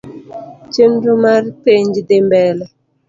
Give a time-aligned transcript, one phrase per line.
[0.73, 2.65] Chenro mar penj dhi mbele